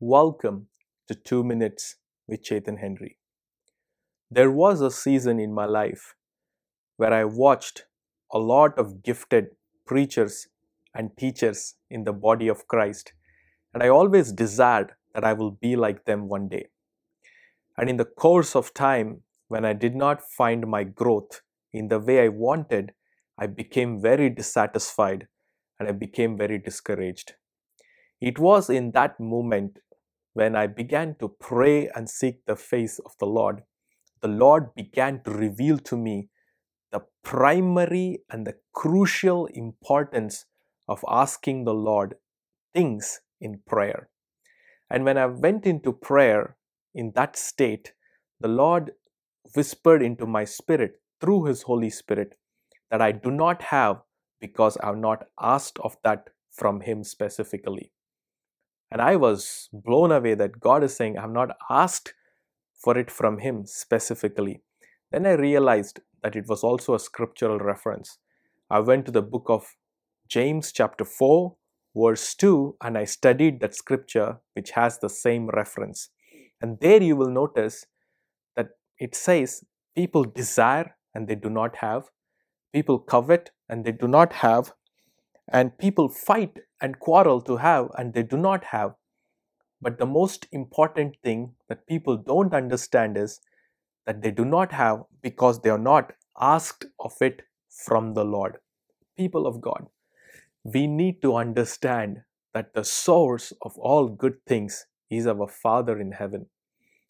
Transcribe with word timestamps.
Welcome 0.00 0.68
to 1.08 1.16
2 1.16 1.42
Minutes 1.42 1.96
with 2.28 2.44
Chetan 2.44 2.78
Henry. 2.78 3.18
There 4.30 4.48
was 4.48 4.80
a 4.80 4.92
season 4.92 5.40
in 5.40 5.52
my 5.52 5.64
life 5.64 6.14
where 6.98 7.12
I 7.12 7.24
watched 7.24 7.86
a 8.32 8.38
lot 8.38 8.78
of 8.78 9.02
gifted 9.02 9.46
preachers 9.84 10.46
and 10.94 11.16
teachers 11.16 11.74
in 11.90 12.04
the 12.04 12.12
body 12.12 12.46
of 12.46 12.68
Christ, 12.68 13.12
and 13.74 13.82
I 13.82 13.88
always 13.88 14.30
desired 14.30 14.92
that 15.14 15.24
I 15.24 15.32
will 15.32 15.50
be 15.50 15.74
like 15.74 16.04
them 16.04 16.28
one 16.28 16.46
day. 16.46 16.68
And 17.76 17.90
in 17.90 17.96
the 17.96 18.04
course 18.04 18.54
of 18.54 18.72
time, 18.72 19.22
when 19.48 19.64
I 19.64 19.72
did 19.72 19.96
not 19.96 20.22
find 20.22 20.68
my 20.68 20.84
growth 20.84 21.40
in 21.72 21.88
the 21.88 21.98
way 21.98 22.22
I 22.22 22.28
wanted, 22.28 22.92
I 23.36 23.48
became 23.48 24.00
very 24.00 24.30
dissatisfied 24.30 25.26
and 25.76 25.88
I 25.88 25.92
became 25.92 26.38
very 26.38 26.58
discouraged. 26.58 27.32
It 28.20 28.38
was 28.38 28.70
in 28.70 28.92
that 28.92 29.18
moment 29.18 29.80
when 30.38 30.54
I 30.54 30.68
began 30.68 31.16
to 31.18 31.26
pray 31.28 31.88
and 31.96 32.08
seek 32.08 32.46
the 32.46 32.54
face 32.54 33.00
of 33.00 33.10
the 33.18 33.26
Lord, 33.26 33.64
the 34.22 34.28
Lord 34.28 34.72
began 34.72 35.20
to 35.24 35.32
reveal 35.32 35.78
to 35.78 35.96
me 35.96 36.28
the 36.92 37.02
primary 37.24 38.20
and 38.30 38.46
the 38.46 38.54
crucial 38.72 39.46
importance 39.46 40.46
of 40.86 41.04
asking 41.08 41.64
the 41.64 41.74
Lord 41.74 42.14
things 42.72 43.20
in 43.40 43.62
prayer. 43.66 44.10
And 44.88 45.04
when 45.04 45.18
I 45.18 45.26
went 45.26 45.66
into 45.66 45.92
prayer 45.92 46.56
in 46.94 47.10
that 47.16 47.36
state, 47.36 47.92
the 48.38 48.46
Lord 48.46 48.92
whispered 49.56 50.02
into 50.02 50.24
my 50.24 50.44
spirit 50.44 51.00
through 51.20 51.46
His 51.46 51.62
Holy 51.62 51.90
Spirit 51.90 52.38
that 52.92 53.02
I 53.02 53.10
do 53.10 53.32
not 53.32 53.62
have 53.74 54.02
because 54.40 54.76
I 54.76 54.86
have 54.86 54.98
not 54.98 55.26
asked 55.40 55.80
of 55.80 55.96
that 56.04 56.28
from 56.52 56.82
Him 56.82 57.02
specifically. 57.02 57.90
And 58.90 59.02
I 59.02 59.16
was 59.16 59.68
blown 59.72 60.12
away 60.12 60.34
that 60.34 60.60
God 60.60 60.82
is 60.82 60.96
saying, 60.96 61.18
I 61.18 61.22
have 61.22 61.30
not 61.30 61.56
asked 61.68 62.14
for 62.74 62.96
it 62.96 63.10
from 63.10 63.38
Him 63.38 63.66
specifically. 63.66 64.62
Then 65.10 65.26
I 65.26 65.32
realized 65.32 66.00
that 66.22 66.36
it 66.36 66.48
was 66.48 66.62
also 66.62 66.94
a 66.94 67.00
scriptural 67.00 67.58
reference. 67.58 68.18
I 68.70 68.80
went 68.80 69.06
to 69.06 69.12
the 69.12 69.22
book 69.22 69.44
of 69.48 69.76
James, 70.28 70.72
chapter 70.72 71.04
4, 71.04 71.56
verse 71.96 72.34
2, 72.34 72.76
and 72.82 72.98
I 72.98 73.04
studied 73.04 73.60
that 73.60 73.74
scripture 73.74 74.38
which 74.54 74.72
has 74.72 74.98
the 74.98 75.08
same 75.08 75.48
reference. 75.48 76.10
And 76.60 76.78
there 76.80 77.02
you 77.02 77.16
will 77.16 77.30
notice 77.30 77.86
that 78.56 78.70
it 78.98 79.14
says, 79.14 79.64
People 79.96 80.24
desire 80.24 80.96
and 81.14 81.26
they 81.26 81.34
do 81.34 81.50
not 81.50 81.76
have, 81.76 82.04
people 82.72 82.98
covet 82.98 83.50
and 83.68 83.84
they 83.84 83.92
do 83.92 84.06
not 84.06 84.32
have, 84.34 84.72
and 85.48 85.78
people 85.78 86.08
fight 86.08 86.58
and 86.80 86.98
quarrel 86.98 87.40
to 87.42 87.56
have 87.56 87.90
and 87.96 88.12
they 88.12 88.22
do 88.22 88.36
not 88.36 88.64
have. 88.64 88.94
But 89.80 89.98
the 89.98 90.06
most 90.06 90.46
important 90.52 91.16
thing 91.22 91.54
that 91.68 91.86
people 91.86 92.16
don't 92.16 92.52
understand 92.52 93.16
is 93.16 93.40
that 94.06 94.22
they 94.22 94.30
do 94.30 94.44
not 94.44 94.72
have 94.72 95.04
because 95.22 95.60
they 95.60 95.70
are 95.70 95.78
not 95.78 96.12
asked 96.40 96.86
of 96.98 97.12
it 97.20 97.42
from 97.68 98.14
the 98.14 98.24
Lord. 98.24 98.58
People 99.16 99.46
of 99.46 99.60
God, 99.60 99.86
we 100.64 100.86
need 100.86 101.22
to 101.22 101.36
understand 101.36 102.22
that 102.54 102.74
the 102.74 102.84
source 102.84 103.52
of 103.62 103.76
all 103.78 104.08
good 104.08 104.44
things 104.46 104.86
is 105.10 105.26
our 105.26 105.48
Father 105.48 106.00
in 106.00 106.12
heaven. 106.12 106.46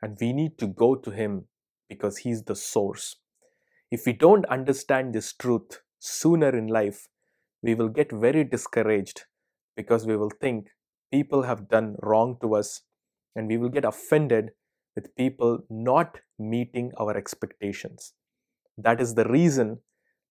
And 0.00 0.16
we 0.20 0.32
need 0.32 0.58
to 0.58 0.66
go 0.66 0.94
to 0.94 1.10
Him 1.10 1.46
because 1.88 2.18
He's 2.18 2.44
the 2.44 2.56
source. 2.56 3.16
If 3.90 4.06
we 4.06 4.12
don't 4.12 4.46
understand 4.46 5.12
this 5.12 5.32
truth 5.32 5.82
sooner 5.98 6.56
in 6.56 6.66
life, 6.66 7.08
we 7.62 7.74
will 7.74 7.88
get 7.88 8.10
very 8.12 8.44
discouraged 8.44 9.22
because 9.76 10.06
we 10.06 10.16
will 10.16 10.30
think 10.40 10.68
people 11.12 11.42
have 11.42 11.68
done 11.68 11.96
wrong 12.02 12.36
to 12.42 12.54
us 12.54 12.82
and 13.36 13.48
we 13.48 13.56
will 13.56 13.68
get 13.68 13.84
offended 13.84 14.50
with 14.94 15.14
people 15.16 15.60
not 15.70 16.20
meeting 16.38 16.92
our 16.98 17.16
expectations. 17.16 18.12
That 18.76 19.00
is 19.00 19.14
the 19.14 19.24
reason 19.24 19.78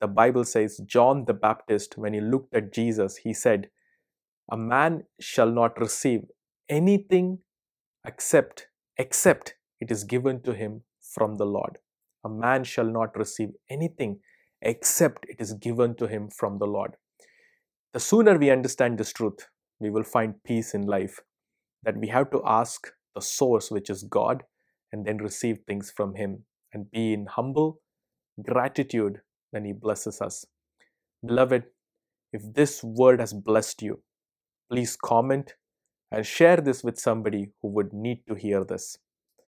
the 0.00 0.08
Bible 0.08 0.44
says 0.44 0.80
John 0.84 1.24
the 1.24 1.34
Baptist, 1.34 1.96
when 1.96 2.12
he 2.12 2.20
looked 2.20 2.54
at 2.54 2.72
Jesus, 2.72 3.16
he 3.16 3.32
said, 3.32 3.70
A 4.50 4.56
man 4.56 5.04
shall 5.20 5.50
not 5.50 5.80
receive 5.80 6.22
anything 6.68 7.38
except 8.04 8.68
except 8.98 9.54
it 9.80 9.90
is 9.90 10.04
given 10.04 10.42
to 10.42 10.52
him 10.52 10.82
from 11.00 11.36
the 11.36 11.46
Lord. 11.46 11.78
A 12.24 12.28
man 12.28 12.64
shall 12.64 12.84
not 12.84 13.16
receive 13.16 13.50
anything 13.70 14.20
except 14.60 15.26
it 15.28 15.40
is 15.40 15.54
given 15.54 15.94
to 15.96 16.06
him 16.06 16.28
from 16.28 16.58
the 16.58 16.66
Lord. 16.66 16.96
The 17.94 18.00
sooner 18.00 18.36
we 18.36 18.50
understand 18.50 18.98
this 18.98 19.12
truth, 19.12 19.46
we 19.78 19.88
will 19.88 20.02
find 20.02 20.42
peace 20.42 20.74
in 20.74 20.84
life. 20.84 21.20
That 21.84 21.96
we 21.96 22.08
have 22.08 22.28
to 22.32 22.42
ask 22.44 22.88
the 23.14 23.20
source, 23.20 23.70
which 23.70 23.88
is 23.88 24.02
God, 24.02 24.42
and 24.90 25.06
then 25.06 25.18
receive 25.18 25.60
things 25.60 25.92
from 25.94 26.16
Him 26.16 26.44
and 26.72 26.90
be 26.90 27.12
in 27.12 27.26
humble 27.26 27.80
gratitude 28.42 29.20
when 29.52 29.64
He 29.64 29.72
blesses 29.72 30.20
us. 30.20 30.44
Beloved, 31.24 31.66
if 32.32 32.42
this 32.52 32.82
word 32.82 33.20
has 33.20 33.32
blessed 33.32 33.80
you, 33.80 34.02
please 34.68 34.96
comment 34.96 35.54
and 36.10 36.26
share 36.26 36.56
this 36.56 36.82
with 36.82 36.98
somebody 36.98 37.52
who 37.62 37.68
would 37.68 37.92
need 37.92 38.24
to 38.28 38.34
hear 38.34 38.64
this. 38.64 38.98